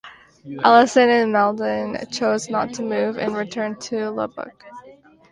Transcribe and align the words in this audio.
Allison 0.63 1.11
and 1.11 1.31
Mauldin 1.31 2.11
chose 2.11 2.49
not 2.49 2.73
to 2.73 2.81
move 2.81 3.19
and 3.19 3.35
returned 3.37 3.81
to 3.81 4.09
Lubbock. 4.09 4.65